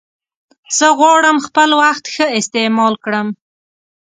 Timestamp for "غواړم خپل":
0.99-1.69